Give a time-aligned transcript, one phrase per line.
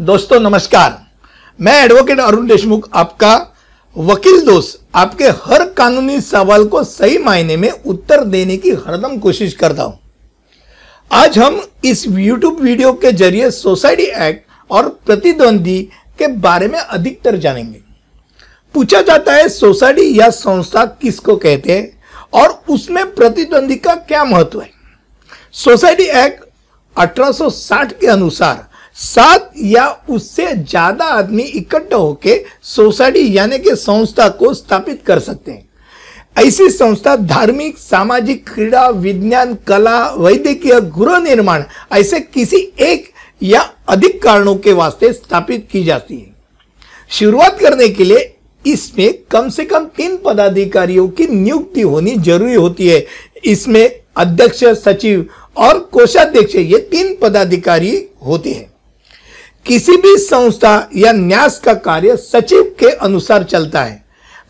[0.00, 1.06] दोस्तों, नमस्कार।
[1.60, 3.56] मैं एडवोकेट अरुण देशमुख, आपका
[3.98, 9.54] वकील दोस्त, आपके हर कानूनी सवाल को सही मायने में उत्तर देने की हरदम कोशिश
[9.54, 9.98] करता हूँ।
[11.12, 15.82] आज हम इस YouTube वीडियो के ज़रिए सोसाइटी एक्ट और प्रतिद्वंदी
[16.18, 17.80] के बारे में अधिकतर जानेंगे।
[18.74, 24.60] पूछा जाता है, सोसाइटी या संस्था किसको कहते हैं और उसमें प्रतिद्वंदी का क्या महत्व
[24.60, 24.70] है?
[25.52, 26.44] सोसाइटी एक्ट
[26.96, 28.69] 1860 के अनुसार
[29.00, 35.52] सात या उससे ज़्यादा आदमी इकट्ठा होकर सोसाइटी यानी कि संस्था को स्थापित कर सकते
[35.52, 35.68] हैं।
[36.36, 43.08] ऐसी संस्था धार्मिक, सामाजिक क्रीड़ा, विज्ञान, कला, वैद्यकीय गृह निर्माण ऐसे किसी एक
[43.40, 46.34] या अधिक कारणों के वास्ते स्थापित की जाती है।
[47.10, 52.88] शुरुआत करने के लिए इसमें कम से कम तीन पदाधिकारियों की नियुक्ति होनी ज़रूरी होती
[52.88, 53.04] है।
[53.44, 55.26] इसमें अध्यक्ष, सचिव
[55.56, 58.69] और कोषाध्यक्ष ये तीन पदाधिकारी होते हैं।
[59.66, 64.02] किसी भी संस्था या न्यास का कार्य सचिव के अनुसार चलता है।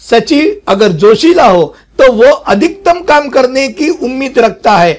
[0.00, 1.62] सचिव अगर जोशीला हो
[1.98, 4.98] तो वो अधिकतम काम करने की उम्मीद रखता है,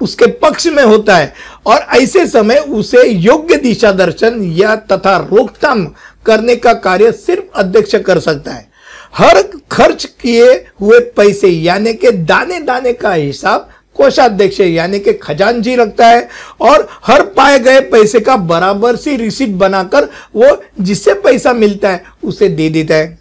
[0.00, 1.32] उसके पक्ष में होता है
[1.66, 5.84] और ऐसे समय उसे योग्य दिशा दर्शन या तथा रोकथाम
[6.26, 8.70] करने का कार्य सिर्फ़ अध्यक्ष कर सकता है।
[9.14, 13.68] हर खर्च किए हुए पैसे, यानी के दाने दाने का हिसाब
[14.02, 16.28] कोषाध्यक्ष यानी कि खजानजी रखता है
[16.60, 22.04] और हर पाए गए पैसे का बराबर सी रिसिप्ट बनाकर वो जिससे पैसा मिलता है,
[22.24, 23.18] उसे दे देता है।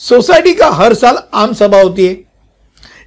[0.00, 2.16] सोसाइटी का हर साल आम सभा होती है,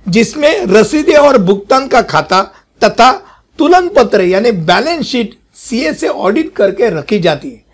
[0.07, 2.41] जिसमें रसीदे और भुगतान का खाता
[2.81, 3.11] तथा
[3.59, 7.65] तुलन पत्र, यानी बैलेंस शीट, सीए से ऑडिट करके रखी जाती है।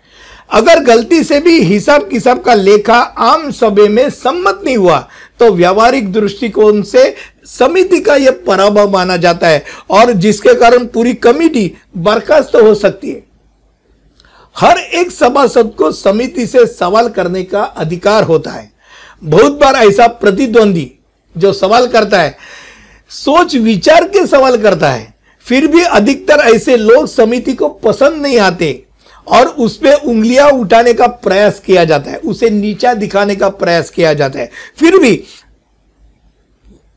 [0.52, 4.98] अगर गलती से भी हिसाब किसाब का लेखा आम सभा में सम्मत नहीं हुआ
[5.40, 7.14] तो व्यावहारिक दृष्टिकोण से
[7.46, 13.10] समिति का यह पराभव माना जाता है और जिसके कारण पूरी कमिटी बर्खास्त हो सकती
[13.10, 13.22] है।
[14.56, 18.70] हर एक सभासद को समिति से सवाल करने का अधिकार होता है।
[19.24, 20.90] बहुत बार ऐसा प्रतिद्वंदी
[21.34, 22.36] जो सवाल करता है,
[23.10, 25.12] सोच विचार के सवाल करता है,
[25.46, 28.82] फिर भी अधिकतर ऐसे लोग समिति को पसंद नहीं आते
[29.26, 33.90] और उस पर उंगलियाँ उठाने का प्रयास किया जाता है, उसे नीचा दिखाने का प्रयास
[33.90, 35.22] किया जाता है। फिर भी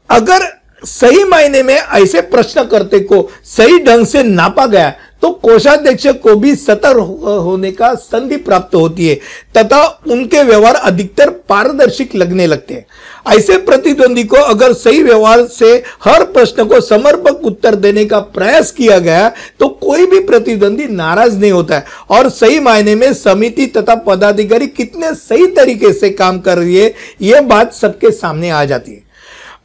[0.10, 0.48] अगर
[0.84, 4.90] सही मायने में ऐसे प्रश्न करते को सही ढंग से नापा गया
[5.22, 6.98] तो कोषाध्यक्ष को भी सतर्क
[7.44, 9.16] होने का संधि प्राप्त होती है,
[9.58, 12.86] तथा उनके व्यवहार अधिकतर पारदर्शिक लगने लगते हैं।
[13.28, 15.72] ऐसे प्रतिद्वंदी को अगर सही व्यवहार से
[16.04, 21.38] हर प्रश्न को समर्पक उत्तर देने का प्रयास किया गया तो कोई भी प्रतिद्वंदी नाराज़
[21.38, 26.40] नहीं होता है। और सही मायने में समिति तथा पदाधिकारी कितने सही तरीके से काम
[26.40, 29.06] कर रही है यह बात सबके सामने आ जाती है।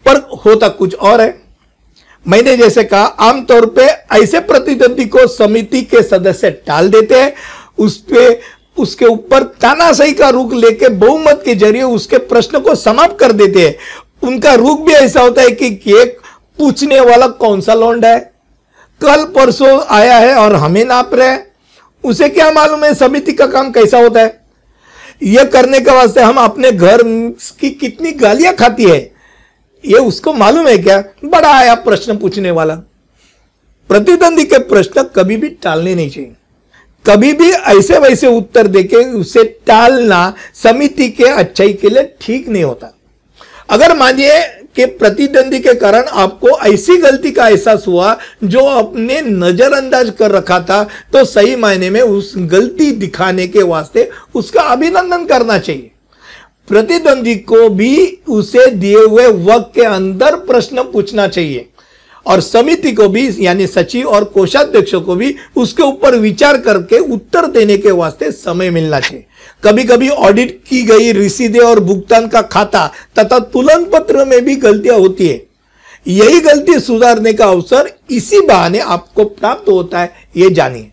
[0.07, 1.43] पर होता कुछ और है।
[2.29, 3.83] मैंने जैसे कहा, आमतौर पे
[4.23, 7.33] ऐसे प्रतिद्वंदी को समिति के सदस्य टाल देते हैं।
[7.79, 8.41] उस पे,
[8.79, 13.67] उसके ऊपर तानाशाही का रुख लेके बहुमत के ज़रिए उसके प्रश्न को समाप्त कर देते
[13.67, 13.77] हैं।
[14.29, 16.19] उनका रुख भी ऐसा होता है कि एक
[16.59, 18.33] पूछने वाला कौन सा लौंडा है?
[19.01, 21.47] कल परसों आया है और हमें नाप रहे हैं।
[22.05, 24.41] उसे क्या मालूम है समिति का काम कैसा होता है?
[25.23, 27.03] यह करने के वास्ते हम अपने घर
[27.61, 29.13] की कितनी गालियाँ खाती है?
[29.85, 31.03] ये उसको मालूम है क्या?
[31.25, 32.75] बड़ा आया प्रश्न पूछने वाला।
[33.91, 36.33] प्रतिद्वंदी के प्रश्न कभी भी टालने नहीं चाहिए।
[37.05, 42.65] कभी भी ऐसे वैसे उत्तर देके उसे टालना समिति के अच्छाई के लिए ठीक नहीं
[42.65, 42.95] होता।
[43.71, 44.41] अगर मानिए
[44.77, 50.61] कि प्रतिद्वंदी के कारण आपको ऐसी गलती का एहसास हुआ जो आपने नजरअंदाज कर रखा
[50.61, 50.83] था
[51.13, 55.91] तो सही मायने में उस गलती दिखाने के वास्ते उसका अभिनंदन करना चाहिए।
[56.69, 61.69] प्रतिद्वंदी को भी उसे दिए हुए वक्त के अंदर प्रश्न पूछना चाहिए।
[62.27, 67.47] और समिति को भी, यानी सचिव और कोषाध्यक्ष को भी उसके ऊपर विचार करके उत्तर
[67.47, 69.25] देने के वास्ते समय मिलना चाहिए।
[69.65, 72.87] कभी कभी ऑडिट की गई रिसीदे और भुगतान का खाता
[73.19, 75.43] तथा तुलन पत्र में भी गलतियाँ होती है।
[76.07, 80.92] यही गलती सुधारने का अवसर इसी बहाने आपको प्राप्त होता है, ये जानिए।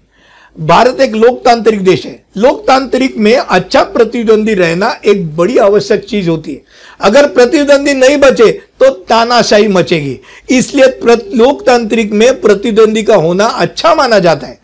[0.55, 6.53] भारत एक लोकतांत्रिक देश है। लोकतांत्रिक में अच्छा प्रतिद्वंदी रहना एक बड़ी आवश्यक चीज़ होती
[6.53, 6.61] है।
[7.01, 10.19] अगर प्रतिद्वंदी नहीं बचे तो तानाशाही मचेगी।
[10.49, 10.87] इसलिए
[11.35, 14.59] लोकतांत्रिक में प्रतिद्वंदी का होना अच्छा माना जाता है।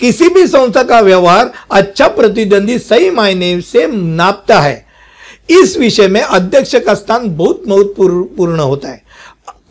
[0.00, 4.84] किसी भी संस्था का व्यवहार अच्छा प्रतिद्वंदी सही मायने से नापता है।
[5.50, 9.02] इस विषय में अध्यक्ष का स्थान बहुत महत्वपूर्ण होता है।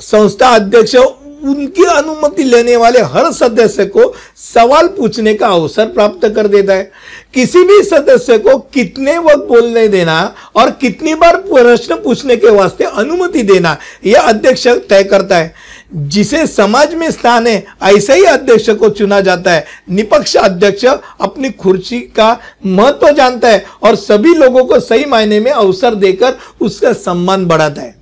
[0.01, 0.95] संस्था अध्यक्ष
[1.43, 6.91] उनकी अनुमति लेने वाले हर सदस्य को सवाल पूछने का अवसर प्राप्त कर देता है।
[7.33, 10.19] किसी भी सदस्य को कितने वक्त बोलने देना
[10.55, 15.53] और कितनी बार प्रश्न पूछने के वास्ते अनुमति देना, यह अध्यक्ष तय करता है।
[15.93, 21.49] जिसे समाज में स्थान है, ऐसे ही अध्यक्ष को चुना जाता है। निपक्ष अध्यक्ष अपनी
[21.49, 26.93] कुर्सी का महत्व जानता है और सभी लोगों को सही मायने में अवसर देकर उसका
[26.93, 27.98] सम्मान बढ़ाता है।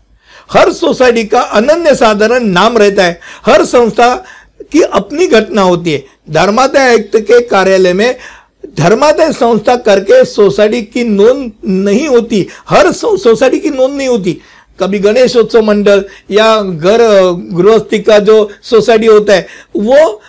[0.50, 4.14] हर सोसाइटी का अनन्य साधारण नाम रहता है। हर संस्था
[4.72, 8.16] की अपनी घटना होती है। धर्मादाय आयुक्त के कार्यालय में
[8.78, 14.38] धर्मादाय संस्था करके सोसाइटी की नोंद नहीं होती। हर सोसाइटी की नोंद नहीं होती।
[14.80, 17.02] कभी गणेशोत्सव मंडल या घर
[17.54, 20.22] गृहस्थी का जो सोसाइटी होता है, वो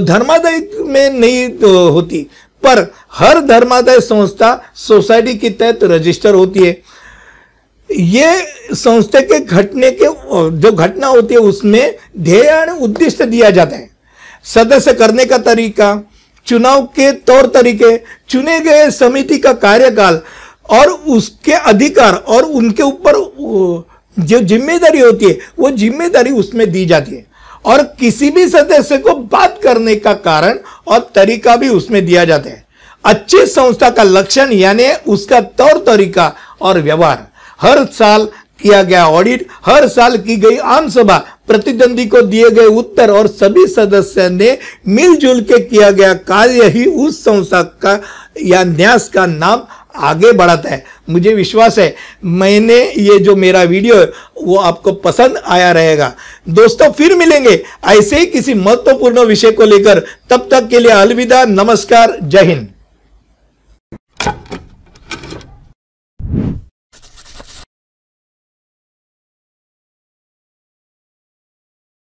[0.00, 1.46] धर्मादाय में नहीं
[1.90, 2.26] होती।
[2.62, 6.72] पर हर धर्मादाय संस्था सोसाइटी के तहत रजिस्टर होती है।
[7.94, 10.04] ये संस्था के घटने के,
[10.52, 13.88] जो घटना होती है, उसमें ध्येय उद्देश्य दिया जाता है।
[14.44, 16.00] सदस्य करने का तरीका,
[16.46, 17.96] चुनाव के तौर तरीके,
[18.28, 20.20] चुने गए समिति का कार्यकाल,
[20.70, 23.14] और उसके अधिकार, और उनके ऊपर
[24.16, 27.26] जो ज़िम्मेदारी होती है, वो ज़िम्मेदारी उसमें दी जाती है।
[27.64, 32.50] और किसी भी सदस्य को बात करने का कारण और तरीका भी उसमें दिया जाता
[32.50, 32.62] है।
[33.04, 37.26] अच्छी संस्था का लक्षण, यानी उसका तौर तरीका और व्यवहार।
[37.60, 38.28] हर साल
[38.62, 41.16] किया गया ऑडिट हर साल की गई आम सभा,
[41.46, 44.56] प्रतिद्वंदी को दिए गए उत्तर और सभी सदस्य ने
[44.88, 48.00] मिलजुल के किया गया कार्य ही उस संस्था का
[48.42, 49.66] या न्यास का नाम
[49.96, 54.10] आगे बढ़ाता है। मुझे विश्वास है, मैंने ये जो मेरा वीडियो है,
[54.42, 56.12] वो आपको पसंद आया रहेगा।
[56.48, 61.44] दोस्तों, फिर मिलेंगे ऐसे ही किसी महत्वपूर्ण विषय को लेकर। तब तक के लिए अलविदा,
[61.44, 62.68] नमस्कार, जय हिंद।